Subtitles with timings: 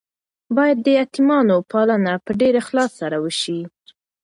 [0.55, 3.59] باید د یتیمانو پالنه په ډیر اخلاص سره وشي.